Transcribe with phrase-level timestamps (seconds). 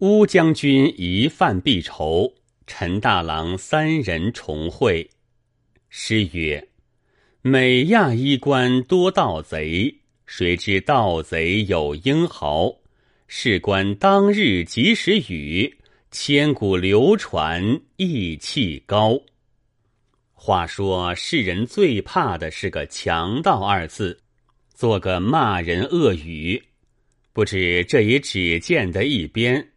[0.00, 2.32] 乌将军一犯必仇，
[2.68, 5.10] 陈大郎三人重会。
[5.88, 6.68] 诗曰
[7.42, 9.92] ：“美亚衣冠多盗贼，
[10.24, 12.72] 谁知盗贼有英豪？
[13.26, 15.76] 事关当日及时雨，
[16.12, 19.20] 千古流传义气高。”
[20.32, 24.20] 话说世人最怕的是个强盗二字。
[24.72, 26.62] 做个骂人恶语，
[27.32, 29.72] 不知这也只见得一边。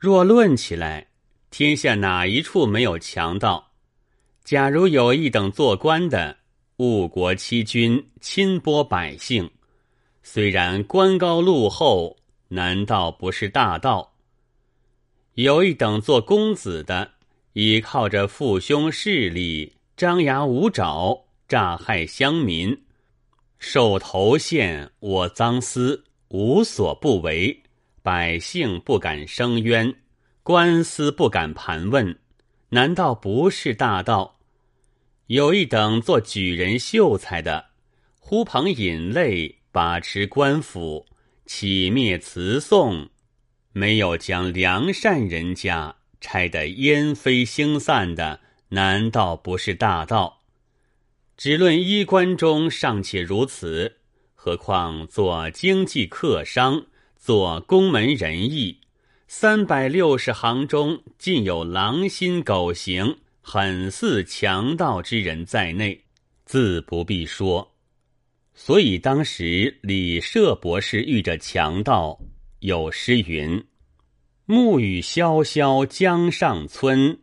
[0.00, 1.08] 若论起来，
[1.50, 3.72] 天下哪一处没有强盗？
[4.42, 6.38] 假如有一等做官的
[6.78, 9.50] 误国欺君、侵剥百姓，
[10.22, 12.16] 虽然官高禄厚，
[12.48, 14.14] 难道不是大盗？
[15.34, 17.10] 有一等做公子的，
[17.52, 22.74] 依靠着父兄势力，张牙舞爪，诈害乡民。
[23.58, 27.62] 受头陷，我赃私，无所不为，
[28.02, 29.94] 百姓不敢声冤，
[30.42, 32.18] 官司不敢盘问，
[32.70, 34.38] 难道不是大道？
[35.26, 37.66] 有一等做举人秀才的，
[38.18, 41.04] 呼朋引类，把持官府，
[41.44, 43.08] 起灭词讼，
[43.72, 50.40] 没有将良善人家拆得烟飞星散的，难道不是大道？
[51.36, 53.98] 只论衣冠中尚且如此，
[54.34, 56.86] 何况做经济客商、
[57.20, 58.80] 做宫门仁义，
[59.28, 66.02] 三百六十行中尽有狼心狗行、很似强盗之人在内，
[66.46, 67.74] 自不必说。
[68.54, 72.18] 所以当时李涉博士遇着强盗，
[72.60, 73.62] 有诗云
[74.46, 77.20] ：“暮雨潇潇江上村，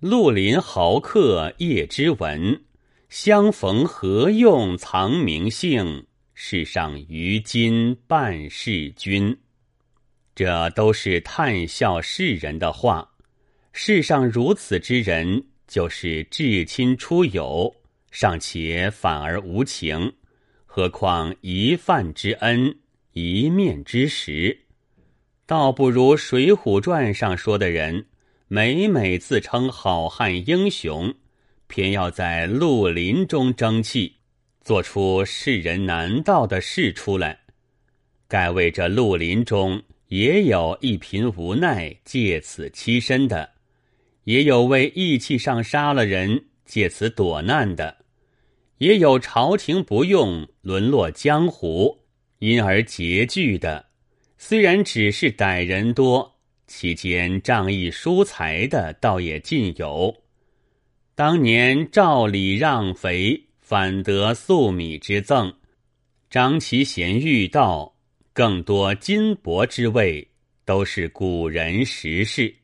[0.00, 2.62] 绿林豪客夜之闻。”
[3.10, 6.05] 相逢何用藏名姓？
[6.38, 9.34] 世上于今半世君。
[10.34, 13.10] 这都是叹笑世人的话。
[13.72, 17.74] 世上如此之人，就是至亲出友，
[18.10, 20.12] 尚且反而无情，
[20.66, 22.76] 何况一饭之恩，
[23.12, 24.58] 一面之食？
[25.46, 28.04] 倒不如《水浒传》上说的人，
[28.46, 31.14] 每每自称好汉英雄。
[31.66, 34.15] 偏要在绿林中争气，
[34.66, 37.38] 做出世人难道的事出来。
[38.26, 43.50] 该为这绿林中也有一贫无奈借此栖身的，
[44.24, 47.98] 也有为义气上杀了人借此躲难的，
[48.78, 52.00] 也有朝廷不用沦落江湖
[52.40, 53.86] 因而拮据的。
[54.36, 60.12] 虽然只是歹人多，其间仗义疏财的倒也尽有。
[61.14, 65.52] 当年赵李让肥，反得粟米之赠；
[66.30, 67.96] 张其贤遇道，
[68.32, 70.30] 更多金帛之位，
[70.64, 72.54] 都是古人实事。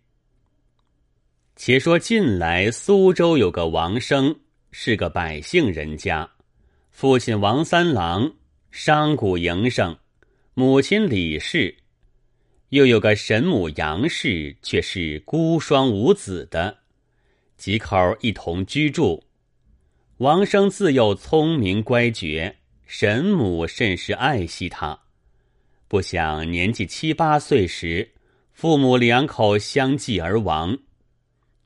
[1.56, 4.32] 且说近来苏州有个王生，
[4.70, 6.30] 是个百姓人家，
[6.92, 8.32] 父亲王三郎
[8.70, 9.98] 商贾营生，
[10.54, 11.74] 母亲李氏，
[12.69, 16.78] 又有个神母杨氏，却是孤孀无子的。
[17.56, 19.24] 几口一同居住，
[20.22, 22.55] 王生自幼聪明乖觉，
[22.87, 24.97] 神母甚是爱惜他。
[25.88, 28.09] 不想年纪七八岁时，
[28.53, 30.78] 父母两口相继而亡。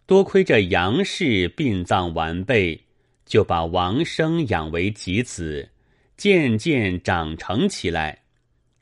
[0.06, 2.82] 多亏这杨氏殡葬完备，
[3.26, 5.68] 就把王生养为己子，
[6.16, 8.22] 渐渐长成起来。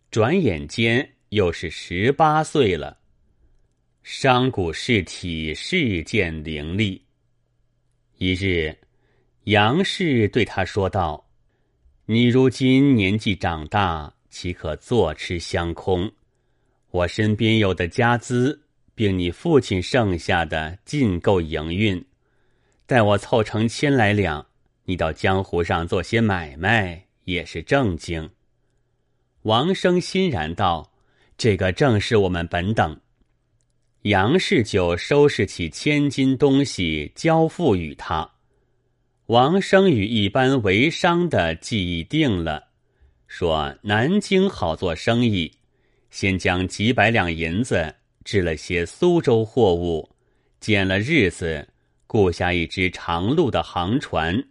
[0.09, 2.97] 转眼间又是十八岁了。
[4.05, 7.03] 商贾事体事件凌厉。
[8.19, 8.73] 一日，
[9.44, 11.27] 杨氏对他说道
[12.06, 16.10] ：“你如今年纪长大，岂可坐吃相空？
[16.91, 18.62] 我身边有的家资，
[18.94, 22.03] 并你父亲剩下的，尽够营运。
[22.87, 24.47] 待我凑成千来两，
[24.84, 28.31] 你到江湖上做些买卖，也是正经。”
[29.43, 30.91] 王生欣然道
[31.37, 32.99] ：“这个正是我们本等。”
[34.04, 38.30] 杨氏就收拾起千金东西交付与他。
[39.28, 42.62] 王生与一般为商的记忆定了，
[43.26, 45.50] 说南京好做生意，
[46.10, 50.06] 先将几百两银子置了些苏州货物，
[50.60, 51.66] 拣了日子，
[52.06, 54.44] 雇下一只长路的航船，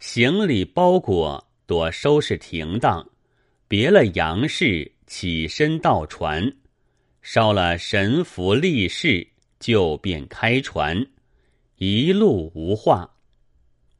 [0.00, 3.06] 行李包裹多收拾停当，
[3.68, 6.50] 别了杨氏，起身到船。
[7.20, 9.26] 烧了神符立誓，
[9.60, 11.06] 就便开船，
[11.76, 13.10] 一路无话。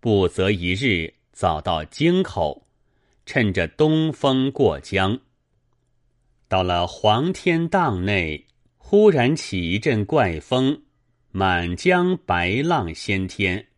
[0.05, 2.67] 不则一日早到京口，
[3.25, 5.19] 趁着东风过江。
[6.47, 8.45] 到了黄天荡内，
[8.77, 10.83] 忽然起一阵怪风，
[11.31, 13.69] 满江白浪掀天，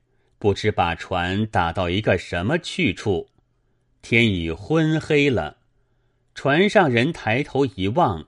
[0.41, 3.29] 不知把船打到一个什么去处。
[4.03, 5.59] 天已昏黑了，
[6.35, 8.27] 船上人抬头一望，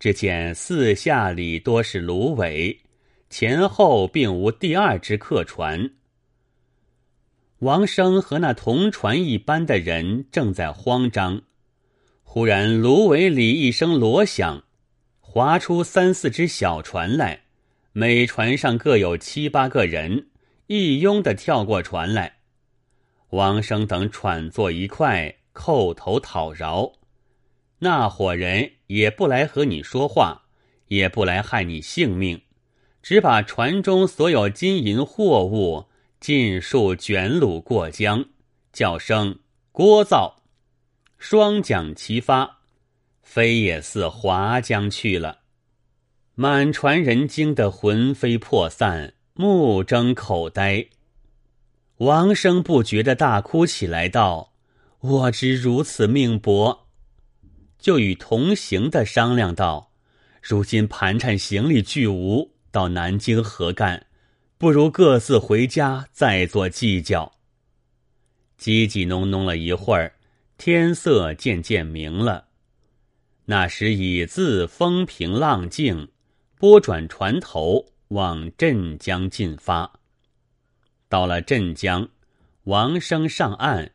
[0.00, 2.80] 只见四下里多是芦苇，
[3.30, 5.92] 前后并无第二只客船。
[7.60, 11.40] 王生和那同船一般的人正在慌张，
[12.22, 14.64] 忽然芦苇里一声锣响。
[15.20, 17.44] 划出三四只小船来，
[17.92, 20.28] 每船上各有七八个人，
[20.66, 22.36] 一拥的跳过船来。
[23.30, 26.92] 王生等喘作一块，叩头讨饶。
[27.78, 30.44] 那伙人也不来和你说话，
[30.88, 32.42] 也不来害你性命，
[33.02, 35.86] 只把船中所有金银货物
[36.20, 38.24] 尽数卷掳过江，
[38.72, 39.38] 叫声
[39.72, 40.34] 聒噪，
[41.18, 42.58] 双桨齐发。
[43.22, 45.40] 飞也似划江去了，
[46.34, 50.86] 满船人惊得魂飞魄散，目睁口呆。
[51.98, 54.52] 王生不觉的大哭起来，道
[55.00, 56.86] ：“我知如此命薄。”
[57.78, 59.92] 就与同行的商量道
[60.40, 64.05] ：“如今盘缠行李俱无，到南京何干？
[64.58, 67.32] 不如各自回家，再做计较。”
[68.58, 70.14] 叽叽哝哝了一会儿，
[70.56, 72.48] 天色渐渐明了。
[73.44, 76.08] 那时已自风平浪静，
[76.58, 80.00] 拨转船头往镇江进发。
[81.08, 82.08] 到了镇江，
[82.64, 83.92] 王生上岸，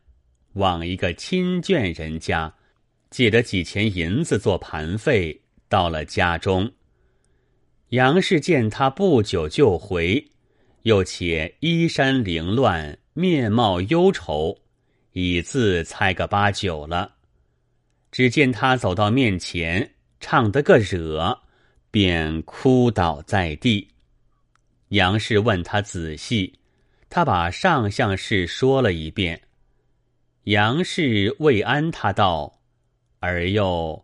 [0.53, 2.53] 往一个亲眷人家
[3.09, 5.41] 借得几钱银子做盘费。
[5.67, 6.71] 到了家中，
[7.89, 10.29] 杨氏见他不久就回，
[10.83, 14.57] 又且衣衫凌乱，面貌忧愁，
[15.11, 17.15] 已自猜个八九了。
[18.11, 21.39] 只见他走到面前，唱得个惹，
[21.89, 23.87] 便哭倒在地。
[24.89, 26.59] 杨氏问他仔细，
[27.09, 29.41] 他把上相事说了一遍。
[30.45, 32.59] 杨氏慰安他道
[33.21, 34.01] ：“儿又，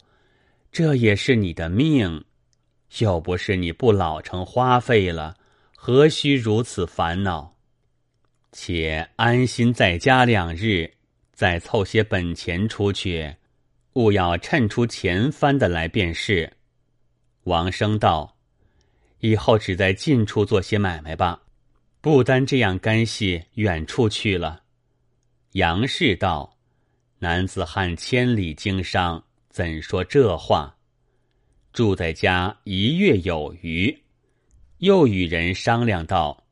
[0.71, 2.23] 这也是你的命，
[2.99, 5.35] 又不是你不老成花费了，
[5.89, 7.55] 何须如此烦恼？
[8.51, 10.95] 且安心在家两日，
[11.31, 13.37] 再凑些本钱出去。”
[13.95, 16.51] 勿要趁出钱翻的来便是。
[17.45, 18.35] 王生道
[19.19, 21.43] ：“以后只在近处做些买卖吧，
[22.01, 24.63] 不单这样干系远处去了。”
[25.55, 26.57] 杨氏道
[27.19, 30.75] ：“男子汉千里经商，怎说这话？
[31.71, 33.97] 住在家一月有余。”
[34.79, 36.45] 又与人商量道：“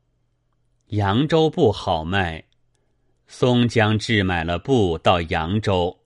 [0.88, 2.42] 扬州布好卖，
[3.26, 5.96] 松江置买了布到扬州。”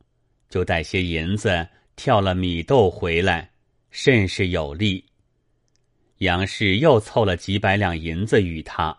[0.50, 3.50] 就带些银子跳了米豆回来，
[3.90, 5.04] 甚是有利。
[6.18, 8.98] 杨氏又凑了几百两银子与他，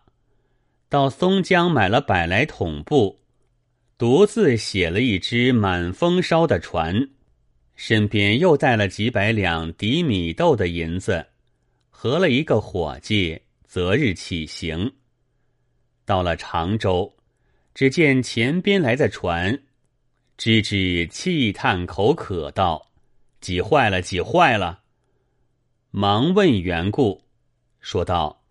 [0.88, 3.20] 到松江买了百来桶布，
[3.98, 7.10] 独自写了一只满风烧的船，
[7.76, 11.28] 身边又带了几百两抵米豆的银子，
[12.04, 14.92] 合了一个伙计，择日起行。
[16.04, 17.14] 到了常州，
[17.76, 19.62] 只见前边来的船。
[20.36, 22.90] 知之气叹口渴道
[23.40, 24.82] ：“挤坏了，挤坏了。”
[25.94, 27.22] 忙问缘故，
[27.82, 28.42] 说道：“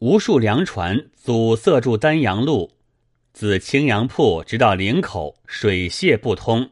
[0.00, 2.72] 无数粮船阻塞住丹阳路，
[3.34, 6.70] 自青阳铺直到林口，水泄不通，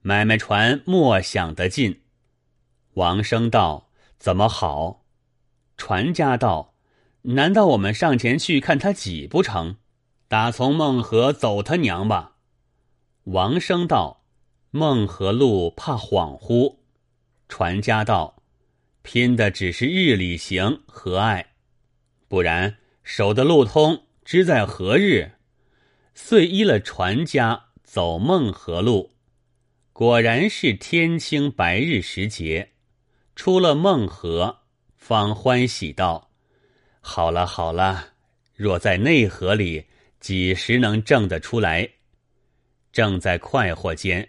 [0.00, 2.00] 买卖船莫想得进。”
[2.94, 4.98] 王生道：“怎么好？”
[5.84, 6.76] 船家道
[7.34, 9.78] ：“难道我们上前去看他挤不成？
[10.28, 12.36] 打从孟河走他娘吧。”
[13.26, 14.22] 王生道
[14.70, 16.76] ：“孟河路怕恍惚。”
[17.50, 18.44] 传家道
[19.02, 21.54] ：“拼的只是日里行，何碍？
[22.28, 25.32] 不然守的路通，知在何日？”
[26.14, 29.14] 遂依了传家走孟河路，
[29.92, 32.74] 果然是天清白日时节。
[33.34, 34.61] 出了孟河，
[35.02, 36.30] 方欢喜道
[37.02, 38.10] ：“好了好了，
[38.54, 39.84] 若在内河里，
[40.20, 41.88] 几时能挣得出来？”
[42.92, 44.28] 正在快活间，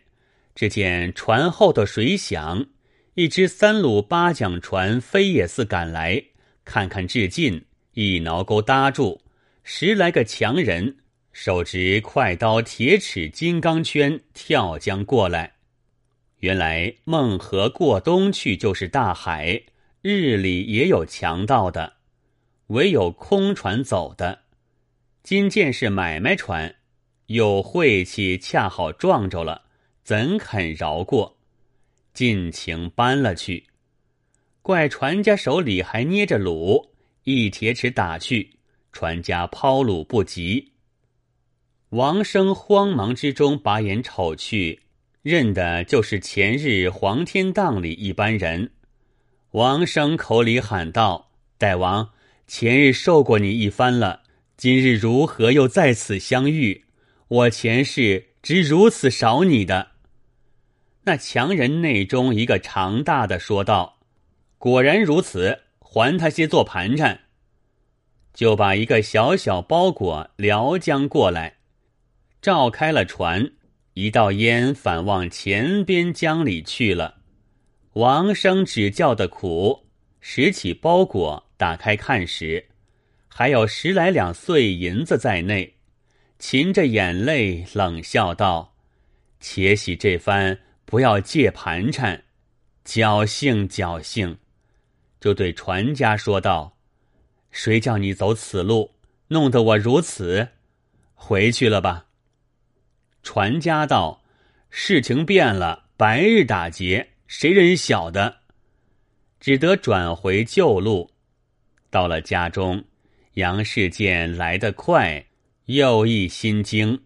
[0.56, 2.66] 只见船后的水响，
[3.14, 6.24] 一只三鲁八桨船飞也似赶来，
[6.66, 7.64] 看看至近，
[7.94, 9.22] 一挠钩搭住，
[9.64, 10.98] 十来个强人
[11.32, 15.54] 手执快刀、铁尺、金刚圈跳江过来。
[16.40, 19.62] 原来孟河过冬去就是大海，
[20.06, 21.94] 日里也有强盗的，
[22.68, 24.42] 唯有空船走的。
[25.24, 26.76] 今见是买卖船。
[27.28, 29.62] 有晦气，恰好撞着了，
[30.04, 31.38] 怎肯饶过？
[32.14, 33.68] 尽情搬了去。
[34.62, 36.90] 怪船家手里还捏着橹，
[37.24, 38.58] 一铁尺打去，
[38.92, 40.74] 船家抛橹不及。
[41.92, 44.82] 王生慌忙之中把眼瞅去，
[45.22, 48.70] 认的就是前日黄天荡里一班人。
[49.54, 51.30] 王生口里喊道
[51.60, 52.10] ：“大王，
[52.48, 54.24] 前日受过你一番了，
[54.58, 56.86] 今日如何又在此相遇？
[57.28, 59.90] 我前世只如此少你的。”
[61.06, 64.00] 那强人内中一个长大的说道。
[64.58, 67.20] 果然如此，还他些做盘缠，
[68.34, 71.58] 就把一个小小包裹撩将过来，
[72.42, 73.52] 照开了船，
[73.94, 77.18] 一道烟反往前边江里去了。
[77.94, 79.86] 王生只叫的苦，
[80.20, 82.66] 拾起包裹打开看时，
[83.28, 85.76] 还有十来两碎银子在内，
[86.40, 88.74] 噙着眼泪冷笑道
[89.40, 92.24] ：“且喜这番，不要借盘缠，
[92.84, 94.40] 侥幸侥幸。”
[95.22, 96.76] 就对船家说道
[97.52, 98.96] ：“谁叫你走此路，
[99.28, 100.50] 弄得我如此？
[101.14, 102.08] 回去了吧。”
[103.22, 104.24] 船家道
[104.72, 108.42] ：“事情变了，白日打劫，谁人晓得？”
[109.40, 111.12] 只得转回旧路。
[111.90, 112.84] 到了家中，
[113.34, 115.26] 杨氏见来得快，
[115.66, 117.02] 又一心惊。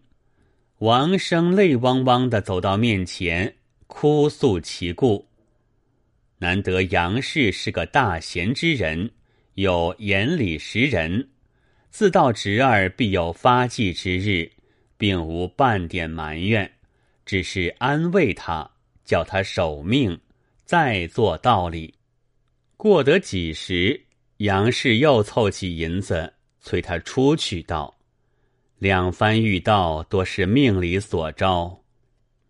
[0.78, 3.56] 王生泪汪汪的走到面前，
[3.88, 5.28] 哭诉其故。
[6.38, 9.10] 难得杨氏是个大贤之人，
[9.54, 11.28] 有言理识人，
[11.90, 14.48] 自道侄儿必有发迹之日，
[14.96, 16.70] 并无半点埋怨，
[17.26, 18.70] 只是安慰他，
[19.08, 20.20] 叫他守命，
[20.66, 21.94] 再做道理。
[22.76, 23.98] 过得几时，
[24.36, 27.98] 杨氏又凑起银子，催他出去道
[28.78, 31.82] ：“两番遇到，多是命里所招，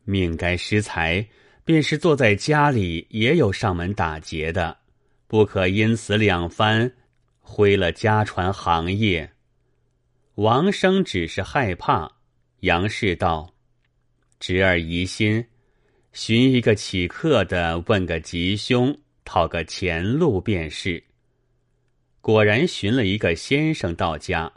[0.04, 1.24] 命该失财。”
[1.68, 4.78] 便是坐在家里也有上门打劫的，
[5.26, 6.90] 不可因此两番
[7.40, 9.30] 毁了家传行业。
[10.36, 12.10] 王生只是害怕。
[12.60, 13.52] 杨氏道
[14.40, 15.44] ：“侄儿疑心，
[16.12, 21.02] 寻一个乞客的，问个吉凶，讨个前路便是。”
[22.20, 24.52] 果然寻了一个先生到家，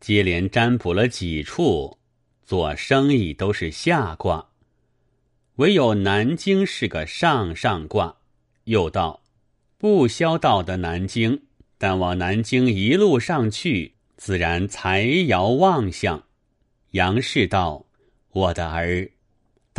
[0.00, 1.98] 接连占卜了几处，
[2.42, 4.48] 做生意都是下卦。
[5.56, 8.16] 唯有南京是个上上卦，
[8.64, 9.22] 又道
[9.76, 11.42] 不消到的南京，
[11.76, 16.24] 但往南京一路上去，自然财摇旺相。
[16.92, 17.86] 杨氏道
[18.32, 19.08] ：“我的儿，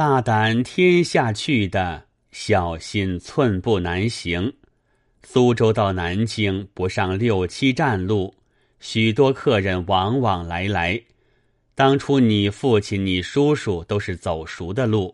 [0.03, 4.51] 大胆天下去的，小心寸步难行。
[5.22, 8.34] 苏州到南京不上六七站路，
[8.79, 11.00] 许多客人往往来来。
[11.75, 15.13] 当初你父亲、你叔叔都是走熟的路。”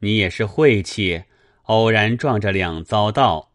[0.00, 1.24] 你也是晦气，
[1.62, 3.52] 偶然撞着两遭道，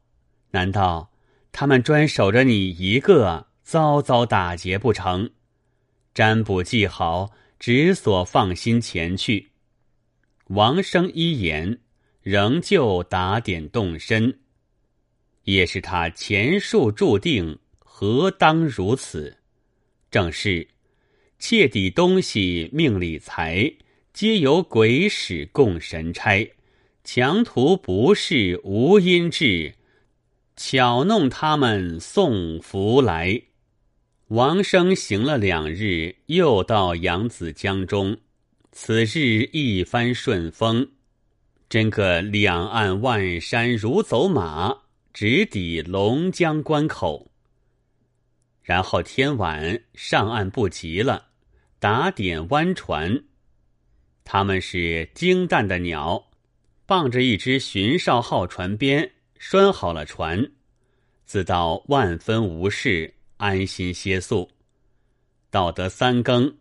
[0.49, 1.11] 难道
[1.51, 5.29] 他们专守着你一个，遭遭打劫不成？
[6.15, 7.29] 占卜记好，
[7.59, 9.51] 只所放心前去。
[10.49, 11.79] 王生一言，
[12.21, 14.37] 仍旧打点动身，
[15.45, 19.37] 也是他前数注定，何当如此？
[20.11, 20.67] 正是，
[21.39, 23.73] 切底东西命里财。
[24.13, 26.55] 皆由鬼使供神差，
[27.03, 29.73] 强图不是无因至，
[30.55, 33.41] 巧弄他们送福来。
[34.27, 38.19] 王生行了两日，又到扬子江中。
[38.77, 40.85] 此日一帆顺风，
[41.69, 44.81] 真个两岸万山如走马，
[45.13, 47.31] 直抵龙江关口。
[48.61, 51.27] 然后天晚上岸不及了，
[51.79, 53.23] 打点弯船。
[54.25, 56.29] 他们是精蛋的鸟，
[56.85, 60.51] 傍着一只巡哨号船边拴好了船，
[61.25, 64.51] 自道万分无事，安心歇宿。
[65.49, 66.53] 到得三更，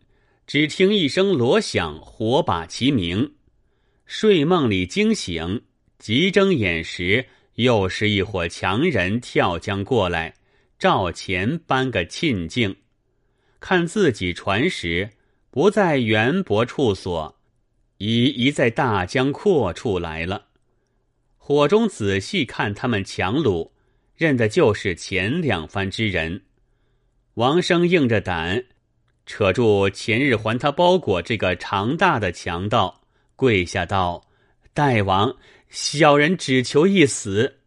[0.47, 3.33] 只听一声锣响，火把齐鸣。
[4.05, 5.63] 睡梦里惊醒，
[5.97, 7.25] 急睁眼时，
[7.55, 10.35] 又是一伙强人跳江过来，
[10.77, 12.75] 照前搬个沁镜，
[13.59, 15.09] 看自己船时
[15.49, 17.35] 不在圆泊处所。
[17.97, 20.47] 已移在大江阔处来了。
[21.37, 23.71] 火中仔细看他们强掳，
[24.17, 26.41] 认的就是前两番之人。
[27.35, 28.65] 王生硬着胆，
[29.25, 33.01] 扯住前日还他包裹这个长大的强盗，
[33.35, 34.23] 跪下道
[34.73, 35.35] ：“大王，
[35.69, 37.59] 小人只求一死。”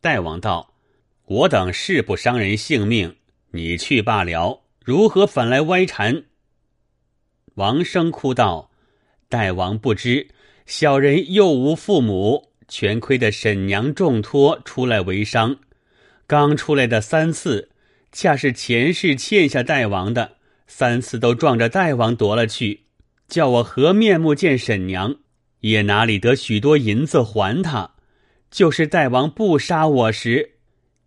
[0.00, 0.74] 大王道
[1.26, 3.16] ：“我等誓不伤人性命，
[3.52, 6.24] 你去罢了，如何反来歪缠？”
[7.54, 8.70] 王生哭道。
[9.28, 10.28] 大王不知，
[10.64, 15.58] 小人又无父母，全亏得沈娘重托出来为商，
[16.26, 17.68] 刚出来的三次，
[18.10, 20.37] 恰是前世欠下大王的，
[20.68, 22.82] 三次都撞着大王夺了去，
[23.26, 25.16] 叫我何面目见沈娘？
[25.60, 27.94] 也哪里得许多银子还他？
[28.50, 30.52] 就是大王不杀我时，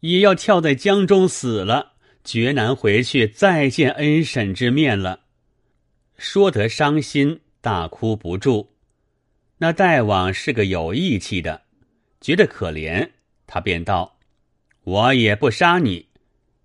[0.01, 5.22] 也要跳在江中死了，绝难回去再见恩婶之面了。
[6.18, 8.74] 说得伤心，大哭不住。
[9.60, 11.62] 那大王是个有义气的，
[12.20, 13.10] 觉得可怜，
[13.48, 14.18] 他便道
[14.84, 16.08] ：“我也不杀你，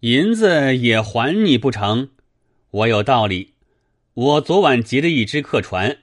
[0.00, 2.08] 银子也还你不成？
[2.76, 3.54] 我有道理。
[4.12, 5.96] 我昨晚劫了一只客船，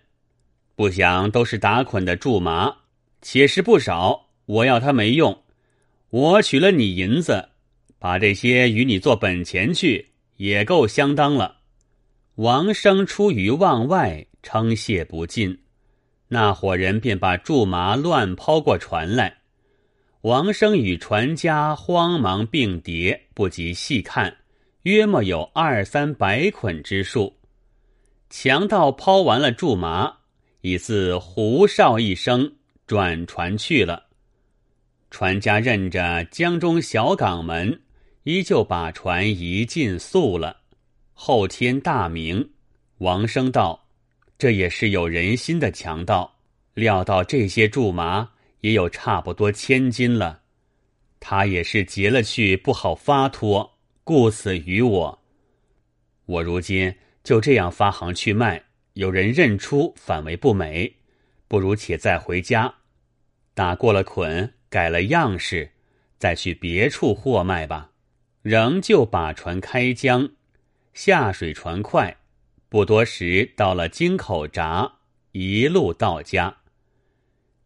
[0.76, 2.78] 不想都是打捆的苎麻，
[3.22, 4.30] 且是不少。
[4.46, 5.44] 我要它没用，
[6.10, 7.50] 我取了你银子，
[8.00, 11.58] 把这些与你做本钱去，也够相当了。”
[12.36, 15.60] 王生出于望外，称谢不尽。
[16.30, 19.42] 那伙人便把苎麻乱抛过船来，
[20.22, 24.38] 王生与船家慌忙并叠，不及细看，
[24.84, 27.36] 约莫有二三百捆之数。
[28.30, 30.18] 强盗抛完了苎麻，
[30.62, 32.54] 已自胡哨一声，
[32.86, 34.06] 转船去了。
[35.10, 37.82] 船家认着江中小港门，
[38.24, 40.62] 依旧把船移进宿了。
[41.14, 42.52] 后天大明，
[42.98, 43.88] 王生道。
[44.38, 46.40] 这也是有人心的强盗，
[46.74, 50.42] 料到这些苎麻也有差不多千斤了，
[51.22, 53.73] 他也是劫了去，不好发脱，
[54.04, 55.24] 故此于我。
[56.26, 56.94] 我如今
[57.24, 60.94] 就这样发行去卖，有人认出，反为不美，
[61.48, 62.74] 不如且再回家，
[63.54, 65.72] 打过了捆，改了样式，
[66.18, 67.92] 再去别处货卖吧。
[68.42, 70.30] 仍旧把船开江，
[70.94, 72.18] 下水船快。
[72.68, 75.00] 不多时，到了京口闸，
[75.32, 76.58] 一路到家，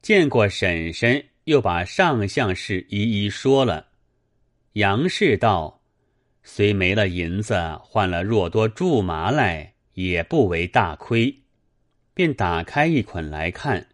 [0.01, 3.87] 见过婶婶，又把上相事一一说了。
[4.73, 5.76] 杨氏道
[6.49, 11.39] ：“虽没了银子，换了若多苎麻来，也不为大亏。”
[12.15, 13.89] 便打开一捆来看，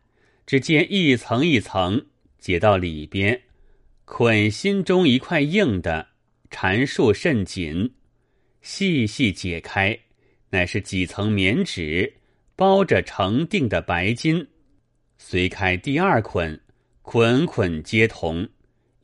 [0.45, 2.05] 只见一层一层
[2.37, 3.41] 解到里边，
[4.05, 6.09] 捆心中一块硬的，
[6.51, 7.91] 缠束甚紧，
[8.61, 9.97] 细细解开。
[10.51, 12.13] 乃是几层棉纸
[12.55, 14.47] 包着成锭的白金，
[15.17, 16.61] 随开第二捆，
[17.01, 18.47] 捆捆皆同，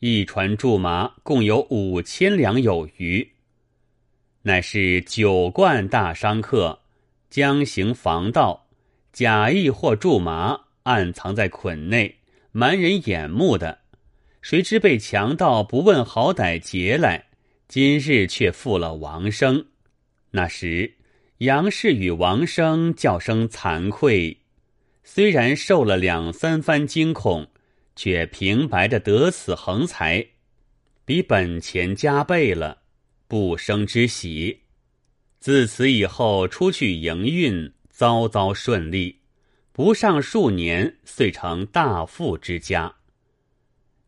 [0.02, 3.28] 一船苎麻共有五千两有余。
[4.50, 6.80] 乃是酒罐大商客
[7.30, 8.66] 将行防盗，
[9.14, 12.18] 假意或苎麻暗藏在捆内，
[12.52, 13.78] 瞒人眼目的，
[14.42, 17.26] 谁知被强盗不问好歹劫来，
[17.68, 19.68] 今日却负了王生。
[20.32, 20.96] 那时。
[21.38, 24.42] 杨氏与王生叫声惭愧，
[25.06, 27.48] 虽然受了两三番惊恐，
[27.96, 30.26] 却平白的得此横财，
[31.06, 32.79] 比本钱加倍了，
[33.30, 34.62] 不生之喜。
[35.40, 39.20] 自此以后出去营运，遭遭顺利，
[39.72, 42.96] 不上数年，遂成大富之家。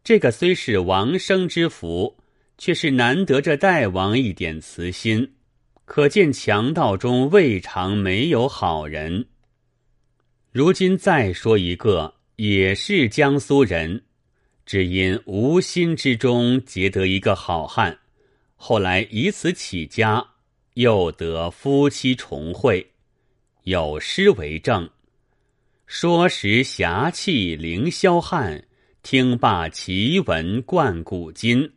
[0.03, 2.17] 这个虽是王生之福，
[2.57, 5.35] 却是难得这大王一点慈心。
[5.85, 9.27] 可见强盗中未尝没有好人。
[10.51, 14.03] 如今再说一个，也是江苏人，
[14.65, 17.99] 只因无心之中结得一个好汉，
[18.63, 20.23] 后来以此起家，
[20.75, 22.91] 又得夫妻重会，
[23.63, 24.87] 有诗为证
[25.87, 28.67] ：“说时侠气凌霄汉，
[29.01, 31.71] 听罢奇闻贯古今。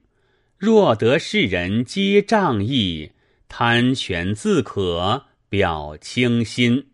[0.59, 3.13] 若得世人皆仗义。”
[3.49, 6.89] 贪权自可表清心。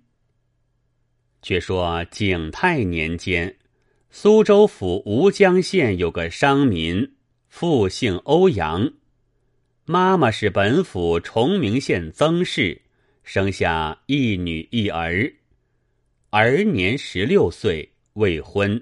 [1.42, 3.56] 却说景泰年间，
[4.10, 7.14] 苏州府吴江县有个商民，
[7.48, 8.92] 父姓欧阳，
[9.84, 12.80] 妈妈是本府崇明县曾氏，
[13.24, 15.32] 生下一女一儿。
[16.30, 18.80] 儿年十六岁，未婚。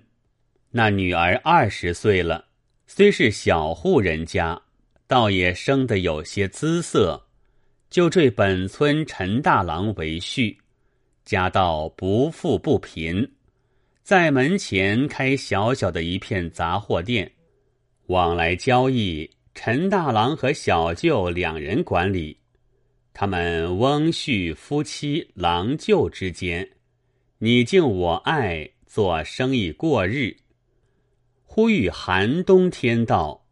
[0.71, 2.45] 那女儿二十岁了，
[2.87, 4.61] 虽是小户人家，
[5.07, 7.27] 倒也生得有些姿色。
[7.89, 10.55] 就坠本村陈大郎为婿，
[11.25, 13.27] 家道不富不贫，
[14.03, 17.33] 在门前开小小的一片杂货店，
[18.09, 22.39] 往来交易，陈大郎和小舅两人管理。
[23.13, 26.77] 他们翁婿夫妻郎舅之间，
[27.39, 30.37] 你敬我爱，做生意过日。
[31.43, 33.45] 忽遇寒冬天到，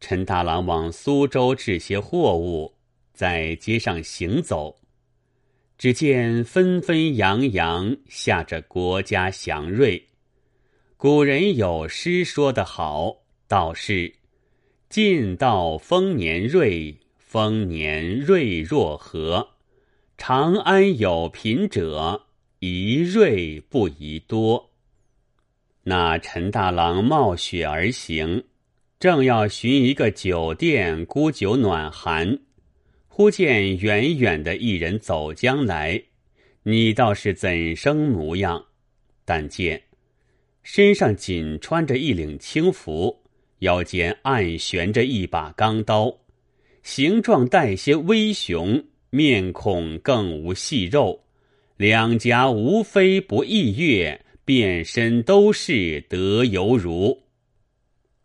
[0.00, 2.74] 陈大郎往苏州置些货物。
[3.14, 4.78] 在街上行走，
[5.78, 10.10] 只见纷纷扬扬下着国家祥瑞，
[10.98, 13.16] 古人有诗说得好，
[13.48, 14.12] 道是
[14.88, 19.50] ：“晋道丰年瑞，丰年瑞若何？
[20.16, 22.22] 长安有贫者，
[22.60, 24.70] 宜瑞不宜多。”
[25.84, 28.44] 那陈大郎冒雪而行，
[28.98, 32.38] 正要寻一个酒店沽酒暖寒，
[33.08, 36.02] 忽见远远的一人走将来，
[36.62, 38.64] 你倒是怎生模样？
[39.26, 39.82] 但见。
[40.62, 43.17] 身上仅穿着一领轻服，
[43.60, 46.18] 腰间暗悬着一把钢刀，
[46.82, 51.24] 形状带些微雄，面孔更无细肉，
[51.76, 57.24] 两颊无非不异月，遍身都是得犹如。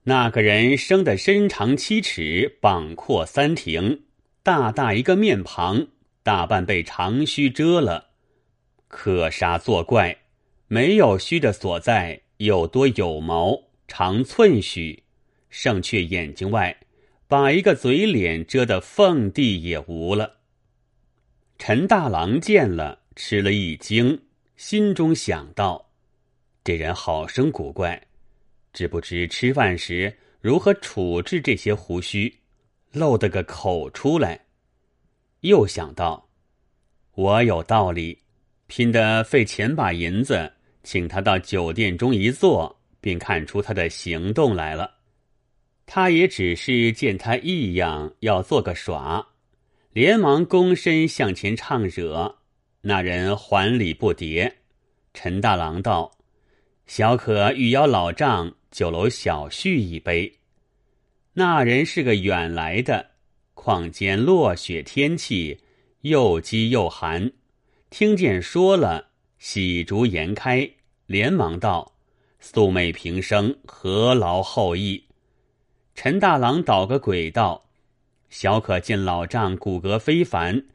[0.04, 4.02] 那个人生得身长七尺，膀阔三庭，
[4.44, 5.88] 大大一个面庞，
[6.24, 8.10] 大半被长须遮了，
[8.88, 10.18] 可杀作怪，
[10.68, 12.22] 没有须的所在。
[12.38, 15.03] 有多有毛，长寸许，
[15.54, 16.76] 胜却眼睛外，
[17.28, 20.40] 把一个嘴脸遮得缝地也无了。
[21.60, 24.20] 陈大郎见了，吃了一惊，
[24.58, 25.92] 心中想到：
[26.64, 28.02] 这人好生古怪，
[28.74, 32.40] 只不知吃饭时如何处置这些胡须，
[32.92, 34.48] 露得个口出来。
[35.42, 36.28] 又想到，
[37.14, 38.18] 我有道理，
[38.66, 40.52] 拼得费钱把银子。
[40.82, 44.93] 请他到酒店中一坐，便看出他的行动来了。
[45.96, 49.28] 他也只是见他异样，要做个耍，
[49.92, 52.40] 连忙躬身向前唱惹。
[52.82, 54.54] 那人还礼不迭。
[55.14, 56.12] 陈大郎道
[56.88, 60.40] ：“小可欲邀老丈酒楼小叙一杯。”
[61.34, 63.12] 那人是个远来的，
[63.54, 65.60] 况间落雪天气，
[66.02, 67.32] 又饥又寒，
[67.92, 69.10] 听见说了。
[69.38, 70.68] 喜逐颜开，
[71.06, 71.94] 连忙道
[72.42, 75.04] ：“素昧平生，何劳厚意？”
[75.96, 77.70] 陈大郎捣个鬼道
[78.30, 80.66] ：“小可见老丈骨骼非凡，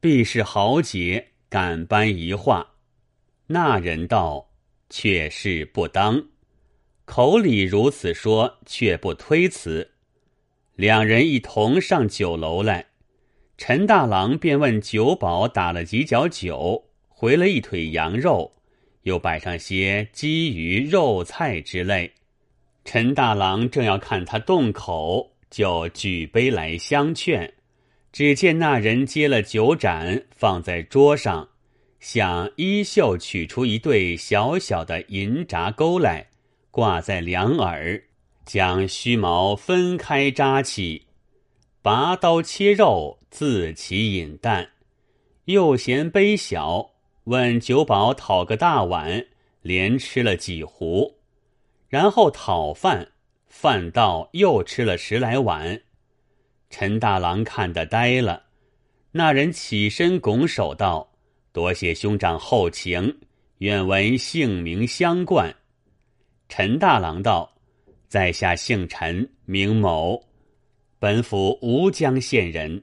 [0.00, 2.74] 必是豪杰，敢搬一话。”
[3.48, 4.50] 那人道
[4.90, 6.26] ：“却是不当。”
[7.06, 9.92] 口里如此说，却不推辞。
[10.74, 12.86] 两人一同上酒楼来，
[13.56, 16.90] 陈大郎便问酒保打了几角酒。
[17.08, 18.52] 回了一腿羊肉，
[19.02, 22.12] 又摆上些鸡鱼肉菜之类。
[22.86, 27.52] 陈大郎正要看他动口，就举杯来相劝。
[28.12, 31.48] 只见那人接了酒盏，放在桌上，
[31.98, 36.28] 向衣袖取出一对小小的银铡钩来，
[36.70, 38.00] 挂在两耳，
[38.44, 41.02] 将须毛分开扎起，
[41.82, 44.70] 拔刀切肉，自其饮淡。
[45.46, 46.92] 又嫌杯小。
[47.24, 49.26] 问酒保讨个大碗，
[49.62, 51.15] 连吃了几壶，
[51.88, 53.08] 然后讨饭，
[53.48, 55.80] 饭到又吃了十来碗。
[56.68, 58.42] 陈大郎看得呆了，
[59.12, 61.08] 那人起身拱手道
[61.52, 63.20] ：“多谢兄长厚情，
[63.58, 65.54] 愿闻姓名相冠。”
[66.48, 67.52] 陈大郎道
[68.08, 70.22] ：“在下姓陈，名某，
[70.98, 72.82] 本府吴江县人。”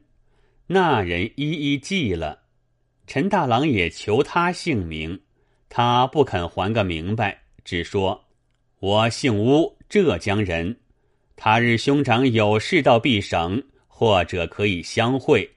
[0.66, 2.42] 那人一一记了。
[3.06, 5.22] 陈大郎也求他姓名，
[5.68, 8.24] 他不肯还个明白，只说
[8.84, 10.76] ：“我姓乌，浙江人。
[11.38, 15.50] 他日兄长有事到敝省，或者可以相会。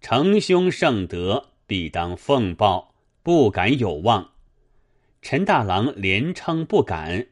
[0.00, 4.26] 承兄圣德，必当奉报，不敢有忘。”
[5.20, 7.26] 陈大郎连称不敢，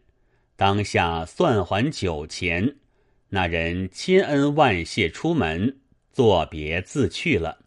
[0.57, 2.77] 当下算还酒钱，
[3.31, 5.81] 那人千恩万谢，出门
[6.13, 7.61] 作别自去了。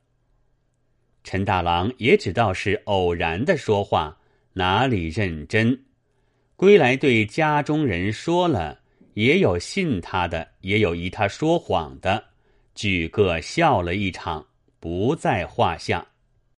[1.24, 4.20] 陈大郎也只道是偶然的说话，
[4.54, 5.86] 哪里认真？
[6.64, 8.80] 归来对家中人说了，
[9.16, 12.24] 也有信他的，也有疑他说谎的，
[12.74, 14.46] 举个笑了一场，
[14.80, 16.08] 不在话下。